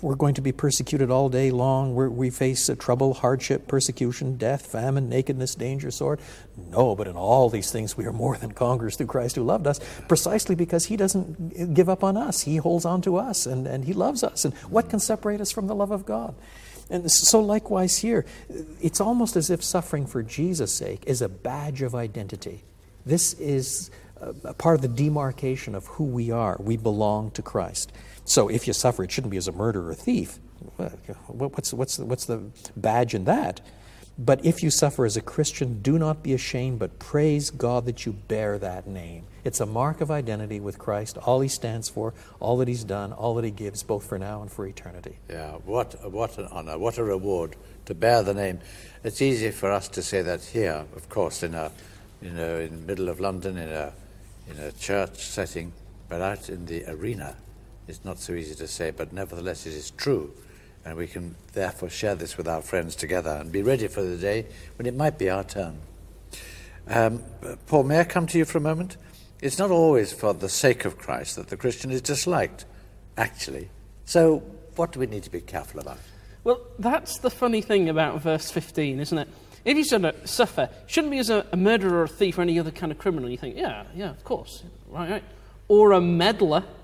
we're 0.00 0.14
going 0.14 0.34
to 0.34 0.40
be 0.40 0.52
persecuted 0.52 1.11
all 1.11 1.29
day 1.29 1.50
long. 1.50 1.94
We're, 1.94 2.08
we 2.08 2.31
face 2.31 2.70
trouble, 2.79 3.14
hardship, 3.14 3.67
persecution, 3.67 4.37
death, 4.37 4.67
famine, 4.67 5.08
nakedness, 5.08 5.55
danger, 5.55 5.90
sword. 5.90 6.20
No, 6.56 6.94
but 6.94 7.08
in 7.08 7.17
all 7.17 7.49
these 7.49 7.70
things 7.70 7.96
we 7.96 8.06
are 8.06 8.12
more 8.12 8.37
than 8.37 8.52
conquerors 8.52 8.96
through 8.96 9.06
Christ 9.06 9.37
who 9.37 9.43
loved 9.43 9.67
us, 9.67 9.81
precisely 10.08 10.55
because 10.55 10.87
He 10.87 10.96
doesn't 10.96 11.75
give 11.75 11.88
up 11.88 12.05
on 12.05 12.17
us. 12.17 12.43
He 12.43 12.56
holds 12.56 12.84
on 12.84 13.02
to 13.02 13.17
us 13.17 13.46
and, 13.46 13.67
and 13.67 13.84
He 13.84 13.93
loves 13.93 14.23
us. 14.23 14.44
And 14.44 14.55
what 14.70 14.88
can 14.88 15.00
separate 15.00 15.40
us 15.40 15.50
from 15.50 15.67
the 15.67 15.75
love 15.75 15.90
of 15.90 16.06
God? 16.06 16.34
And 16.90 17.11
so, 17.11 17.40
likewise, 17.40 17.99
here, 17.99 18.26
it's 18.81 19.00
almost 19.00 19.37
as 19.37 19.50
if 19.50 19.62
suffering 19.62 20.06
for 20.06 20.23
Jesus' 20.23 20.75
sake 20.75 21.05
is 21.06 21.23
a 21.23 21.29
badge 21.29 21.82
of 21.82 21.94
identity. 21.94 22.64
This 23.06 23.34
is 23.34 23.90
a 24.20 24.55
part 24.55 24.76
of 24.76 24.82
the 24.82 24.88
demarcation 24.88 25.75
of 25.75 25.87
who 25.87 26.05
we 26.05 26.31
are. 26.31 26.56
We 26.61 26.76
belong 26.76 27.31
to 27.32 27.43
Christ. 27.43 27.93
So, 28.24 28.48
if 28.48 28.67
you 28.67 28.72
suffer, 28.72 29.05
it 29.05 29.10
shouldn't 29.10 29.31
be 29.31 29.36
as 29.36 29.48
a 29.48 29.53
murderer 29.53 29.89
or 29.91 29.94
thief. 29.94 30.39
What's, 31.27 31.72
what's, 31.72 31.98
what's 31.98 32.27
the 32.27 32.43
badge 32.77 33.15
in 33.15 33.24
that? 33.24 33.60
But 34.24 34.44
if 34.44 34.62
you 34.62 34.70
suffer 34.70 35.05
as 35.05 35.17
a 35.17 35.20
Christian, 35.20 35.82
do 35.82 35.98
not 35.98 36.22
be 36.22 36.32
ashamed, 36.32 36.79
but 36.79 37.00
praise 37.00 37.50
God 37.50 37.86
that 37.86 38.06
you 38.06 38.12
bear 38.12 38.56
that 38.58 38.86
name. 38.86 39.24
It's 39.43 39.58
a 39.58 39.67
mark 39.67 40.00
of 40.00 40.12
identity 40.12 40.60
with 40.60 40.79
Christ, 40.79 41.19
all 41.19 41.41
he 41.41 41.48
stands 41.48 41.88
for, 41.88 42.14
all 42.38 42.56
that 42.58 42.69
he's 42.69 42.84
done, 42.84 43.12
all 43.12 43.34
that 43.34 43.44
he 43.44 43.50
gives, 43.50 43.82
both 43.82 44.06
for 44.06 44.20
now 44.20 44.41
and 44.41 44.52
for 44.52 44.64
eternity. 44.64 45.19
Yeah, 45.29 45.55
what, 45.67 46.08
what 46.08 46.38
an 46.38 46.46
honor, 46.52 46.79
what 46.79 46.98
a 46.98 47.05
reward 47.05 47.56
to 47.86 47.94
bear 47.94 48.22
the 48.22 48.34
name. 48.34 48.60
It's 49.02 49.20
easy 49.20 49.50
for 49.50 49.72
us 49.72 49.88
to 49.88 50.02
say 50.02 50.22
that 50.22 50.44
here, 50.44 50.84
of 50.94 51.08
course, 51.08 51.43
in 51.43 51.56
a, 51.56 51.72
in, 52.20 52.38
a, 52.38 52.60
in 52.60 52.81
the 52.82 52.86
middle 52.86 53.08
of 53.08 53.19
London, 53.19 53.58
in 53.58 53.70
a, 53.70 53.93
in 54.48 54.56
a 54.60 54.70
church 54.70 55.17
setting, 55.17 55.72
but 56.08 56.20
out 56.20 56.48
in 56.48 56.67
the 56.67 56.88
arena, 56.88 57.34
it's 57.88 58.05
not 58.05 58.20
so 58.20 58.34
easy 58.34 58.55
to 58.55 58.69
say, 58.69 58.93
but 58.93 59.12
nevertheless 59.12 59.67
it 59.67 59.72
is 59.72 59.91
true. 59.91 60.32
And 60.84 60.96
we 60.96 61.06
can 61.06 61.36
therefore 61.53 61.91
share 61.91 62.15
this 62.15 62.36
with 62.36 62.48
our 62.48 62.60
friends 62.60 62.96
together 62.96 63.31
and 63.31 63.53
be 63.53 63.62
ready 63.62 63.86
for 63.89 64.03
the 64.03 64.17
day 64.17 64.46
when 64.77 64.86
it 64.86 64.94
might 64.94 65.19
be 65.19 65.31
our 65.31 65.44
turn. 65.44 65.79
Um, 66.89 67.22
Paul, 67.67 67.84
may 67.84 68.01
I 68.01 68.05
come 68.05 68.27
to 68.27 68.39
you 68.39 68.44
for 68.44 68.58
a 68.58 68.62
moment? 68.62 68.96
It's 69.41 69.58
not 69.58 69.70
always 69.70 70.12
for 70.12 70.34
the 70.34 70.48
sake 70.48 70.84
of 70.84 70.98
Christ 70.98 71.36
that 71.36 71.48
the 71.48 71.56
Christian 71.56 71.91
is 71.91 72.01
disliked, 72.01 72.65
actually. 73.17 73.70
So, 74.05 74.43
what 74.77 74.93
do 74.93 75.01
we 75.01 75.06
need 75.06 75.22
to 75.24 75.31
be 75.31 75.41
careful 75.41 75.81
about? 75.81 75.98
Well, 76.44 76.60
that's 76.79 77.19
the 77.19 77.31
funny 77.31 77.60
thing 77.60 77.89
about 77.89 78.20
verse 78.20 78.51
15, 78.51 78.98
isn't 79.01 79.19
it? 79.19 79.29
If 79.65 79.77
you 79.77 79.84
suffer, 80.24 80.69
shouldn't 80.86 81.12
be 81.12 81.19
as 81.19 81.31
a, 81.31 81.46
a, 81.53 81.56
murderer 81.56 82.01
or 82.01 82.05
a 82.05 82.08
thief 82.08 82.39
or 82.39 82.43
any 82.43 82.58
other 82.58 82.72
kind 82.72 82.91
of 82.91 82.98
criminal. 82.98 83.31
You 83.31 83.36
think, 83.36 83.56
yeah, 83.56 83.84
yeah, 83.94 84.10
of 84.10 84.24
course, 84.24 84.65
right, 84.89 85.08
right. 85.08 85.24
Or 85.69 85.93
a 85.93 86.01
meddler. 86.01 86.65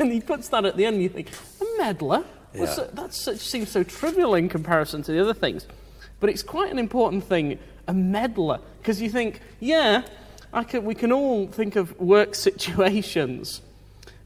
And 0.00 0.12
he 0.12 0.20
puts 0.20 0.48
that 0.50 0.64
at 0.64 0.76
the 0.76 0.86
end, 0.86 0.94
and 0.94 1.02
you 1.02 1.08
think, 1.08 1.28
a 1.60 1.64
meddler? 1.82 2.22
Yeah. 2.54 2.60
Well, 2.62 2.90
that 2.94 3.14
seems 3.14 3.68
so 3.68 3.82
trivial 3.82 4.34
in 4.34 4.48
comparison 4.48 5.02
to 5.02 5.12
the 5.12 5.20
other 5.20 5.34
things. 5.34 5.66
But 6.20 6.30
it's 6.30 6.42
quite 6.42 6.70
an 6.72 6.78
important 6.78 7.24
thing, 7.24 7.58
a 7.86 7.94
meddler. 7.94 8.60
Because 8.80 9.00
you 9.00 9.10
think, 9.10 9.40
yeah, 9.60 10.02
can, 10.68 10.84
we 10.84 10.94
can 10.94 11.12
all 11.12 11.46
think 11.46 11.76
of 11.76 11.98
work 12.00 12.34
situations 12.34 13.62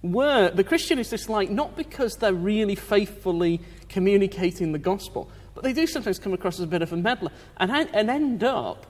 where 0.00 0.50
the 0.50 0.64
Christian 0.64 0.98
is 0.98 1.10
disliked 1.10 1.50
not 1.50 1.76
because 1.76 2.16
they're 2.16 2.34
really 2.34 2.74
faithfully 2.74 3.60
communicating 3.88 4.72
the 4.72 4.78
gospel, 4.78 5.30
but 5.54 5.62
they 5.62 5.72
do 5.72 5.86
sometimes 5.86 6.18
come 6.18 6.32
across 6.32 6.58
as 6.58 6.64
a 6.64 6.66
bit 6.66 6.82
of 6.82 6.92
a 6.92 6.96
meddler 6.96 7.30
and, 7.58 7.70
and 7.70 8.10
end 8.10 8.42
up 8.42 8.86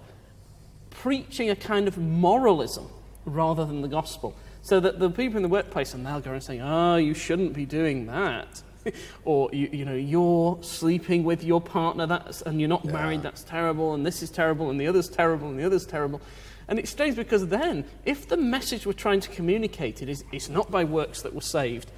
preaching 0.91 1.51
a 1.51 1.57
kind 1.57 1.87
of 1.87 1.99
moralism 1.99 2.89
rather 3.27 3.65
than 3.65 3.83
the 3.83 3.89
gospel. 3.89 4.35
So 4.63 4.79
that 4.79 5.01
the 5.01 5.11
people 5.11 5.39
in 5.39 5.43
the 5.43 5.49
workplace, 5.49 5.93
and 5.93 6.07
they'll 6.07 6.21
go 6.21 6.33
and 6.33 6.43
say, 6.43 6.61
oh, 6.61 6.97
you 6.97 7.15
shouldn't 7.15 7.53
be 7.53 7.67
doing 7.67 8.07
that. 8.07 8.63
or, 9.25 9.51
you, 9.53 9.69
you, 9.73 9.85
know, 9.85 9.95
you're 9.95 10.59
sleeping 10.63 11.25
with 11.25 11.45
your 11.45 11.61
partner 11.61 12.07
that's, 12.07 12.43
and 12.43 12.61
you're 12.61 12.69
not 12.69 12.85
yeah. 12.85 12.93
married, 12.93 13.23
that's 13.23 13.43
terrible, 13.43 13.95
and 13.95 14.05
this 14.05 14.23
is 14.23 14.31
terrible, 14.31 14.71
and 14.71 14.81
the 14.81 14.87
other's 14.87 15.09
terrible, 15.09 15.49
and 15.49 15.59
the 15.59 15.65
other's 15.65 15.87
terrible. 15.87 16.21
And 16.69 16.79
it 16.79 16.89
stays 16.89 17.15
because 17.15 17.49
then, 17.49 17.85
if 18.05 18.29
the 18.29 18.37
message 18.37 18.87
we're 18.87 18.93
trying 18.93 19.21
to 19.21 19.29
communicate 19.31 20.03
it 20.03 20.09
is 20.09 20.25
it's 20.33 20.49
not 20.49 20.71
by 20.71 20.85
works 20.85 21.23
that 21.23 21.35
we're 21.35 21.41
saved, 21.41 21.91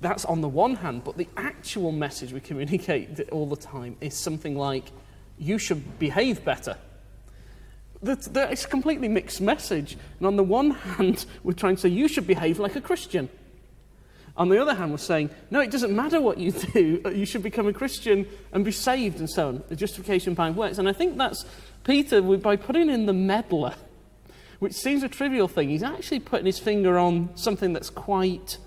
that's 0.00 0.24
on 0.24 0.40
the 0.40 0.48
one 0.48 0.76
hand, 0.76 1.02
but 1.04 1.16
the 1.16 1.28
actual 1.36 1.92
message 1.92 2.32
we 2.32 2.40
communicate 2.40 3.28
all 3.32 3.46
the 3.46 3.56
time 3.56 3.96
is 4.00 4.14
something 4.14 4.56
like, 4.56 4.84
you 5.38 5.58
should 5.58 5.98
behave 5.98 6.44
better. 6.44 6.76
That, 8.02 8.22
that 8.34 8.52
it's 8.52 8.64
a 8.64 8.68
completely 8.68 9.08
mixed 9.08 9.40
message. 9.40 9.96
And 10.18 10.26
on 10.26 10.36
the 10.36 10.44
one 10.44 10.70
hand, 10.70 11.26
we're 11.42 11.52
trying 11.52 11.76
to 11.76 11.82
say, 11.82 11.88
you 11.88 12.06
should 12.06 12.26
behave 12.26 12.58
like 12.58 12.76
a 12.76 12.80
Christian. 12.80 13.28
On 14.38 14.48
the 14.48 14.62
other 14.62 14.72
hand, 14.72 14.92
we're 14.92 14.98
saying, 14.98 15.30
no, 15.50 15.60
it 15.60 15.72
doesn't 15.72 15.94
matter 15.94 16.20
what 16.20 16.38
you 16.38 16.52
do. 16.72 17.02
You 17.12 17.26
should 17.26 17.42
become 17.42 17.66
a 17.66 17.72
Christian 17.72 18.24
and 18.52 18.64
be 18.64 18.70
saved 18.70 19.18
and 19.18 19.28
so 19.28 19.48
on. 19.48 19.64
The 19.68 19.76
justification 19.76 20.34
by 20.34 20.50
works. 20.50 20.78
And 20.78 20.88
I 20.88 20.92
think 20.92 21.18
that's 21.18 21.44
Peter, 21.82 22.22
by 22.22 22.54
putting 22.54 22.88
in 22.88 23.06
the 23.06 23.12
meddler, 23.12 23.74
which 24.60 24.74
seems 24.74 25.02
a 25.02 25.08
trivial 25.08 25.48
thing, 25.48 25.70
he's 25.70 25.82
actually 25.82 26.20
putting 26.20 26.46
his 26.46 26.58
finger 26.58 26.98
on 26.98 27.30
something 27.34 27.72
that's 27.72 27.90
quite 27.90 28.58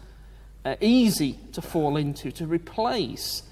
uh, 0.65 0.75
easy 0.81 1.39
to 1.53 1.61
fall 1.61 1.95
into, 1.95 2.31
to 2.31 2.45
replace 2.45 3.43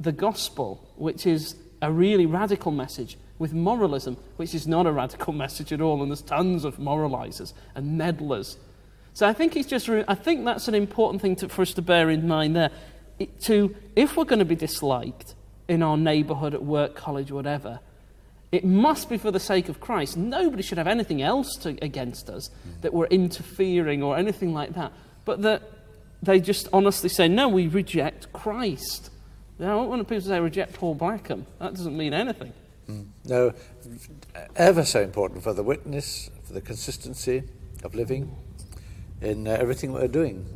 the 0.00 0.12
gospel, 0.12 0.90
which 0.96 1.26
is 1.26 1.56
a 1.82 1.92
really 1.92 2.24
radical 2.24 2.72
message, 2.72 3.18
with 3.38 3.52
moralism, 3.52 4.16
which 4.36 4.54
is 4.54 4.66
not 4.66 4.86
a 4.86 4.92
radical 4.92 5.32
message 5.44 5.72
at 5.72 5.82
all. 5.82 6.00
And 6.00 6.10
there's 6.10 6.22
tons 6.22 6.64
of 6.64 6.78
moralizers 6.78 7.52
and 7.74 8.00
meddlers 8.00 8.56
so 9.16 9.26
I 9.26 9.32
think 9.32 9.56
it's 9.56 9.66
just, 9.66 9.88
I 9.88 10.14
think 10.14 10.44
that's 10.44 10.68
an 10.68 10.74
important 10.74 11.22
thing 11.22 11.36
to, 11.36 11.48
for 11.48 11.62
us 11.62 11.72
to 11.72 11.80
bear 11.80 12.10
in 12.10 12.28
mind 12.28 12.54
there. 12.54 12.70
It, 13.18 13.40
to, 13.44 13.74
if 13.96 14.14
we're 14.14 14.26
going 14.26 14.40
to 14.40 14.44
be 14.44 14.54
disliked 14.54 15.34
in 15.68 15.82
our 15.82 15.96
neighbourhood, 15.96 16.52
at 16.52 16.62
work, 16.62 16.94
college, 16.94 17.32
whatever, 17.32 17.80
it 18.52 18.62
must 18.62 19.08
be 19.08 19.16
for 19.16 19.30
the 19.30 19.40
sake 19.40 19.70
of 19.70 19.80
Christ. 19.80 20.18
Nobody 20.18 20.62
should 20.62 20.76
have 20.76 20.86
anything 20.86 21.22
else 21.22 21.56
to, 21.62 21.78
against 21.80 22.28
us 22.28 22.50
that 22.82 22.92
we're 22.92 23.06
interfering 23.06 24.02
or 24.02 24.18
anything 24.18 24.52
like 24.52 24.74
that. 24.74 24.92
But 25.24 25.40
that 25.40 25.62
they 26.22 26.38
just 26.38 26.68
honestly 26.70 27.08
say, 27.08 27.26
no, 27.26 27.48
we 27.48 27.68
reject 27.68 28.30
Christ. 28.34 29.08
Now, 29.58 29.82
when 29.84 29.98
people 30.00 30.20
to 30.20 30.28
say 30.28 30.40
reject 30.40 30.74
Paul 30.74 30.94
Blackham, 30.94 31.46
that 31.58 31.72
doesn't 31.72 31.96
mean 31.96 32.12
anything. 32.12 32.52
Mm. 32.86 33.06
No, 33.24 33.54
ever 34.56 34.84
so 34.84 35.00
important 35.00 35.42
for 35.42 35.54
the 35.54 35.62
witness, 35.62 36.28
for 36.44 36.52
the 36.52 36.60
consistency 36.60 37.44
of 37.82 37.94
living 37.94 38.36
in 39.20 39.46
uh, 39.46 39.52
everything 39.52 39.92
we're 39.92 40.08
doing. 40.08 40.46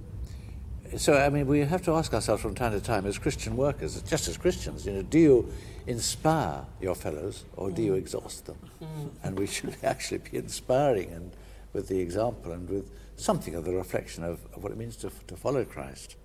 So, 0.96 1.16
I 1.16 1.28
mean, 1.28 1.46
we 1.46 1.60
have 1.60 1.82
to 1.82 1.92
ask 1.92 2.12
ourselves 2.12 2.42
from 2.42 2.54
time 2.54 2.72
to 2.72 2.80
time, 2.80 3.06
as 3.06 3.16
Christian 3.16 3.56
workers, 3.56 4.00
just 4.02 4.26
as 4.26 4.36
Christians, 4.36 4.86
you 4.86 4.92
know, 4.92 5.02
do 5.02 5.18
you 5.18 5.52
inspire 5.86 6.66
your 6.80 6.96
fellows 6.96 7.44
or 7.56 7.70
do 7.70 7.80
you 7.80 7.94
exhaust 7.94 8.46
them? 8.46 8.58
Mm. 8.82 9.10
And 9.22 9.38
we 9.38 9.46
should 9.46 9.76
actually 9.84 10.18
be 10.18 10.36
inspiring 10.36 11.10
and 11.12 11.30
with 11.72 11.88
the 11.88 12.00
example 12.00 12.52
and 12.52 12.68
with 12.68 12.90
something 13.16 13.54
of 13.54 13.64
the 13.64 13.72
reflection 13.72 14.24
of, 14.24 14.40
of 14.54 14.62
what 14.62 14.72
it 14.72 14.78
means 14.78 14.96
to, 14.96 15.10
to 15.28 15.36
follow 15.36 15.64
Christ. 15.64 16.16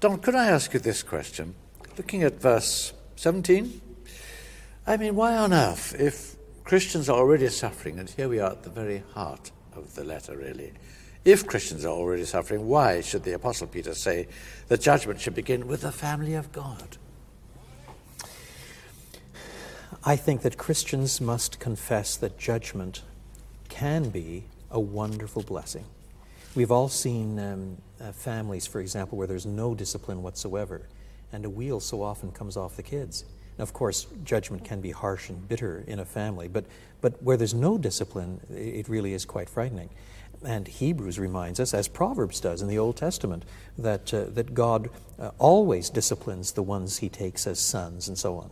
Don, 0.00 0.18
could 0.18 0.34
I 0.34 0.48
ask 0.48 0.74
you 0.74 0.80
this 0.80 1.02
question? 1.02 1.54
Looking 1.96 2.24
at 2.24 2.40
verse 2.40 2.92
17, 3.16 3.80
I 4.86 4.96
mean, 4.96 5.14
why 5.14 5.36
on 5.36 5.52
earth, 5.52 5.94
if 5.98 6.36
Christians 6.64 7.08
are 7.08 7.18
already 7.18 7.48
suffering, 7.48 7.98
and 7.98 8.10
here 8.10 8.28
we 8.28 8.40
are 8.40 8.50
at 8.50 8.64
the 8.64 8.70
very 8.70 9.04
heart 9.14 9.52
of 9.76 9.94
the 9.94 10.04
letter, 10.04 10.36
really, 10.36 10.72
if 11.24 11.46
Christians 11.46 11.84
are 11.84 11.88
already 11.88 12.24
suffering, 12.24 12.66
why 12.66 13.00
should 13.00 13.22
the 13.22 13.32
Apostle 13.32 13.66
Peter 13.66 13.94
say 13.94 14.26
that 14.68 14.80
judgment 14.80 15.20
should 15.20 15.34
begin 15.34 15.68
with 15.68 15.82
the 15.82 15.92
family 15.92 16.34
of 16.34 16.52
God? 16.52 16.96
I 20.04 20.16
think 20.16 20.42
that 20.42 20.58
Christians 20.58 21.20
must 21.20 21.60
confess 21.60 22.16
that 22.16 22.36
judgment 22.36 23.02
can 23.68 24.10
be 24.10 24.44
a 24.70 24.80
wonderful 24.80 25.42
blessing. 25.42 25.84
We've 26.56 26.72
all 26.72 26.88
seen 26.88 27.38
um, 27.38 27.78
uh, 28.00 28.10
families, 28.10 28.66
for 28.66 28.80
example, 28.80 29.16
where 29.16 29.28
there's 29.28 29.46
no 29.46 29.74
discipline 29.76 30.22
whatsoever, 30.22 30.88
and 31.32 31.44
a 31.44 31.50
wheel 31.50 31.78
so 31.78 32.02
often 32.02 32.32
comes 32.32 32.56
off 32.56 32.76
the 32.76 32.82
kids. 32.82 33.24
Now, 33.58 33.62
of 33.62 33.72
course, 33.72 34.06
judgment 34.24 34.64
can 34.64 34.80
be 34.80 34.90
harsh 34.90 35.28
and 35.28 35.48
bitter 35.48 35.84
in 35.86 36.00
a 36.00 36.04
family, 36.04 36.48
but, 36.48 36.64
but 37.00 37.22
where 37.22 37.36
there's 37.36 37.54
no 37.54 37.78
discipline, 37.78 38.40
it 38.50 38.88
really 38.88 39.12
is 39.12 39.24
quite 39.24 39.48
frightening. 39.48 39.88
And 40.44 40.66
Hebrews 40.66 41.18
reminds 41.18 41.60
us, 41.60 41.74
as 41.74 41.88
Proverbs 41.88 42.40
does 42.40 42.62
in 42.62 42.68
the 42.68 42.78
Old 42.78 42.96
Testament, 42.96 43.44
that, 43.78 44.12
uh, 44.12 44.24
that 44.28 44.54
God 44.54 44.90
uh, 45.18 45.30
always 45.38 45.90
disciplines 45.90 46.52
the 46.52 46.62
ones 46.62 46.98
he 46.98 47.08
takes 47.08 47.46
as 47.46 47.58
sons 47.58 48.08
and 48.08 48.18
so 48.18 48.38
on. 48.38 48.50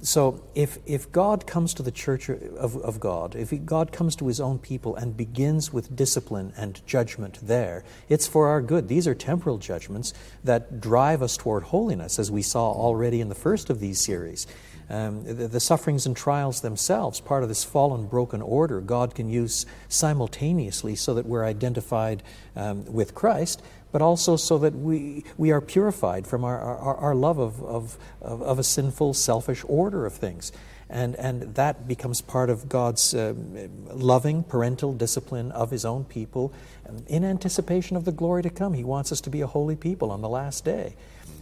So 0.00 0.44
if, 0.54 0.78
if 0.86 1.10
God 1.10 1.44
comes 1.46 1.74
to 1.74 1.82
the 1.82 1.90
church 1.90 2.28
of, 2.28 2.76
of 2.76 3.00
God, 3.00 3.34
if 3.34 3.50
he, 3.50 3.58
God 3.58 3.90
comes 3.90 4.14
to 4.16 4.28
his 4.28 4.40
own 4.40 4.60
people 4.60 4.94
and 4.94 5.16
begins 5.16 5.72
with 5.72 5.96
discipline 5.96 6.52
and 6.56 6.80
judgment 6.86 7.40
there, 7.42 7.82
it's 8.08 8.26
for 8.26 8.46
our 8.46 8.62
good. 8.62 8.86
These 8.86 9.08
are 9.08 9.14
temporal 9.14 9.58
judgments 9.58 10.14
that 10.44 10.80
drive 10.80 11.20
us 11.20 11.36
toward 11.36 11.64
holiness, 11.64 12.20
as 12.20 12.30
we 12.30 12.42
saw 12.42 12.70
already 12.70 13.20
in 13.20 13.28
the 13.28 13.34
first 13.34 13.70
of 13.70 13.80
these 13.80 14.00
series. 14.00 14.46
Um, 14.90 15.24
the, 15.24 15.48
the, 15.48 15.60
sufferings 15.60 16.06
and 16.06 16.16
trials 16.16 16.62
themselves, 16.62 17.20
part 17.20 17.42
of 17.42 17.50
this 17.50 17.62
fallen, 17.62 18.06
broken 18.06 18.40
order, 18.40 18.80
God 18.80 19.14
can 19.14 19.28
use 19.28 19.66
simultaneously 19.88 20.96
so 20.96 21.12
that 21.12 21.26
we're 21.26 21.44
identified 21.44 22.22
um, 22.56 22.90
with 22.90 23.14
Christ, 23.14 23.60
but 23.92 24.00
also 24.00 24.36
so 24.36 24.56
that 24.58 24.74
we, 24.74 25.24
we 25.36 25.50
are 25.50 25.60
purified 25.60 26.26
from 26.26 26.42
our, 26.42 26.58
our, 26.58 26.96
our 26.96 27.14
love 27.14 27.38
of, 27.38 27.62
of, 27.62 27.98
of, 28.22 28.58
a 28.58 28.64
sinful, 28.64 29.12
selfish 29.12 29.62
order 29.68 30.06
of 30.06 30.14
things. 30.14 30.52
And, 30.90 31.16
and 31.16 31.54
that 31.54 31.86
becomes 31.86 32.20
part 32.22 32.48
of 32.48 32.68
God's 32.68 33.14
um, 33.14 33.68
loving 33.92 34.42
parental 34.42 34.94
discipline 34.94 35.52
of 35.52 35.70
His 35.70 35.84
own 35.84 36.04
people 36.04 36.52
um, 36.88 37.04
in 37.08 37.24
anticipation 37.24 37.96
of 37.96 38.04
the 38.04 38.12
glory 38.12 38.42
to 38.42 38.50
come. 38.50 38.72
He 38.72 38.84
wants 38.84 39.12
us 39.12 39.20
to 39.22 39.30
be 39.30 39.42
a 39.42 39.46
holy 39.46 39.76
people 39.76 40.10
on 40.10 40.22
the 40.22 40.28
last 40.28 40.64
day. 40.64 40.96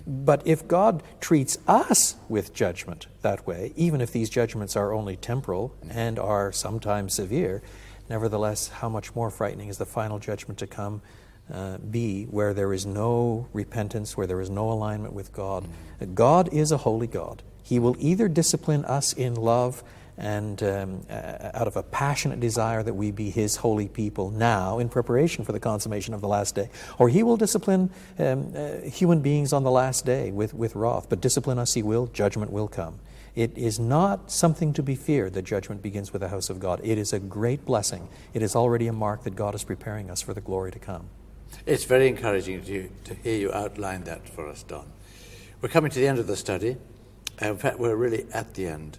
But 0.07 0.43
if 0.47 0.67
God 0.69 1.03
treats 1.21 1.59
us 1.67 2.17
with 2.29 2.55
judgment 2.55 3.09
that 3.23 3.47
way, 3.47 3.73
even 3.76 4.00
if 4.00 4.12
these 4.12 4.31
judgments 4.31 4.76
are 4.76 4.93
only 4.93 5.17
temporal 5.17 5.75
and 5.88 6.19
are 6.19 6.53
sometimes 6.53 7.15
severe, 7.15 7.62
nevertheless, 8.09 8.69
how 8.69 8.88
much 8.88 9.15
more 9.15 9.31
frightening 9.31 9.69
is 9.69 9.79
the 9.79 9.87
final 9.87 10.19
judgment 10.19 10.59
to 10.59 10.67
come 10.67 11.03
uh, 11.53 11.79
be 11.79 12.25
where 12.25 12.55
there 12.55 12.73
is 12.73 12.87
no 12.87 13.49
repentance, 13.53 14.17
where 14.17 14.26
there 14.26 14.41
is 14.41 14.50
no 14.50 14.71
alignment 14.71 15.12
with 15.12 15.33
God? 15.33 15.67
God 16.15 16.53
is 16.53 16.71
a 16.71 16.79
holy 16.79 17.07
God. 17.09 17.43
He 17.66 17.80
will 17.80 17.96
either 17.99 18.28
discipline 18.28 18.85
us 18.85 19.12
in 19.12 19.35
love 19.35 19.82
and 20.16 20.62
um, 20.62 21.06
uh, 21.11 21.50
out 21.52 21.66
of 21.66 21.75
a 21.75 21.82
passionate 21.82 22.38
desire 22.38 22.85
that 22.85 22.94
we 22.94 23.11
be 23.11 23.28
His 23.28 23.56
holy 23.56 23.88
people 23.88 24.30
now 24.30 24.78
in 24.78 24.88
preparation 24.88 25.44
for 25.44 25.50
the 25.50 25.58
consummation 25.58 26.14
of 26.14 26.20
the 26.20 26.28
last 26.28 26.54
day. 26.54 26.70
Or 26.96 27.08
He 27.08 27.25
will 27.25 27.37
discipline 27.37 27.90
um, 28.20 28.52
uh, 28.54 28.88
human 28.88 29.20
beings 29.20 29.52
on 29.52 29.64
the 29.64 29.73
last 29.73 30.06
day 30.06 30.30
with, 30.30 30.54
with 30.54 30.76
wrath, 30.76 31.08
but 31.08 31.20
discipline 31.20 31.58
us 31.58 31.75
He 31.75 31.82
will, 31.82 32.06
judgment 32.06 32.52
will 32.52 32.68
come. 32.68 33.00
It 33.35 33.58
is 33.58 33.80
not 33.80 34.30
something 34.30 34.73
to 34.75 34.82
be 34.85 34.94
feared 34.94 35.35
that 35.35 35.42
judgment 35.42 35.82
begins 35.82 36.12
with 36.12 36.23
the 36.23 36.28
house 36.28 36.50
of 36.50 36.61
God. 36.61 36.80
It 36.85 36.99
is 36.99 37.12
a 37.12 37.18
great 37.18 37.64
blessing. 37.64 38.08
It 38.32 38.42
is 38.42 38.54
already 38.54 38.87
a 38.87 38.92
mark 38.92 39.25
that 39.25 39.35
God 39.35 39.56
is 39.56 39.64
preparing 39.64 40.08
us 40.08 40.23
for 40.23 40.35
the 40.35 40.40
glory 40.40 40.70
to 40.70 40.78
come. 40.78 41.08
It's 41.66 41.85
very 41.85 42.06
encouraging 42.06 42.62
to, 42.62 42.88
to 43.04 43.14
hear 43.14 43.37
you 43.37 43.52
outline 43.52 44.04
that 44.04 44.28
for 44.28 44.49
us, 44.49 44.62
Don. 44.62 44.87
We're 45.61 45.68
coming 45.68 45.90
to 45.90 45.99
the 45.99 46.06
end 46.06 46.20
of 46.20 46.28
the 46.28 46.37
study. 46.37 46.76
In 47.40 47.57
fact, 47.59 47.78
we're 47.78 47.97
really 47.97 48.26
at 48.33 48.55
the 48.55 48.66
end. 48.66 48.99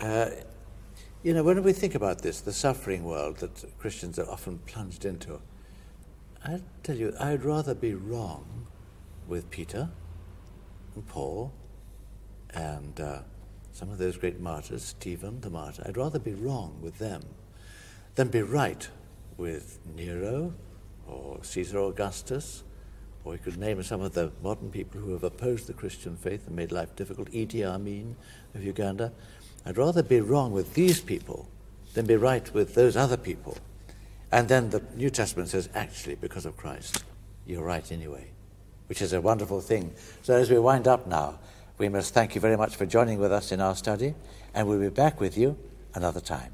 Uh, 0.00 0.30
you 1.22 1.34
know, 1.34 1.42
when 1.42 1.62
we 1.62 1.72
think 1.72 1.94
about 1.94 2.22
this, 2.22 2.40
the 2.40 2.52
suffering 2.52 3.04
world 3.04 3.38
that 3.38 3.64
Christians 3.78 4.18
are 4.18 4.28
often 4.30 4.58
plunged 4.60 5.04
into, 5.04 5.40
I 6.44 6.60
tell 6.82 6.96
you, 6.96 7.14
I'd 7.20 7.44
rather 7.44 7.74
be 7.74 7.94
wrong 7.94 8.66
with 9.28 9.50
Peter 9.50 9.90
and 10.94 11.06
Paul 11.06 11.52
and 12.52 12.98
uh, 13.00 13.20
some 13.72 13.90
of 13.90 13.98
those 13.98 14.16
great 14.16 14.40
martyrs, 14.40 14.82
Stephen 14.82 15.40
the 15.40 15.50
martyr. 15.50 15.84
I'd 15.86 15.96
rather 15.96 16.18
be 16.18 16.34
wrong 16.34 16.78
with 16.80 16.98
them 16.98 17.22
than 18.14 18.28
be 18.28 18.42
right 18.42 18.88
with 19.36 19.78
Nero 19.94 20.54
or 21.06 21.38
Caesar 21.42 21.78
Augustus, 21.78 22.62
or 23.24 23.32
we 23.32 23.38
could 23.38 23.58
name 23.58 23.82
some 23.82 24.00
of 24.00 24.14
the 24.14 24.32
modern 24.42 24.70
people 24.70 25.00
who 25.00 25.12
have 25.12 25.24
opposed 25.24 25.66
the 25.66 25.72
Christian 25.72 26.16
faith 26.16 26.46
and 26.46 26.56
made 26.56 26.72
life 26.72 26.94
difficult, 26.96 27.30
Idi 27.30 27.64
Amin 27.64 28.16
of 28.54 28.64
Uganda. 28.64 29.12
I'd 29.66 29.76
rather 29.76 30.02
be 30.02 30.20
wrong 30.20 30.52
with 30.52 30.74
these 30.74 31.00
people 31.00 31.48
than 31.94 32.06
be 32.06 32.16
right 32.16 32.52
with 32.54 32.74
those 32.74 32.96
other 32.96 33.16
people. 33.16 33.58
And 34.32 34.48
then 34.48 34.70
the 34.70 34.82
New 34.94 35.10
Testament 35.10 35.48
says, 35.48 35.68
actually, 35.74 36.14
because 36.14 36.46
of 36.46 36.56
Christ, 36.56 37.04
you're 37.46 37.64
right 37.64 37.90
anyway, 37.90 38.30
which 38.86 39.02
is 39.02 39.12
a 39.12 39.20
wonderful 39.20 39.60
thing. 39.60 39.92
So 40.22 40.34
as 40.34 40.50
we 40.50 40.58
wind 40.58 40.86
up 40.86 41.06
now, 41.06 41.38
we 41.78 41.88
must 41.88 42.14
thank 42.14 42.34
you 42.34 42.40
very 42.40 42.56
much 42.56 42.76
for 42.76 42.86
joining 42.86 43.18
with 43.18 43.32
us 43.32 43.52
in 43.52 43.60
our 43.60 43.74
study, 43.74 44.14
and 44.54 44.68
we'll 44.68 44.80
be 44.80 44.88
back 44.88 45.20
with 45.20 45.36
you 45.36 45.58
another 45.94 46.20
time. 46.20 46.52